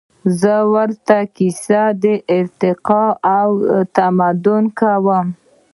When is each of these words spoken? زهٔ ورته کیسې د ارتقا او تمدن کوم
زهٔ 0.39 0.59
ورته 0.73 1.17
کیسې 1.35 1.81
د 2.03 2.05
ارتقا 2.37 3.05
او 3.39 3.49
تمدن 3.95 4.63
کوم 4.79 5.27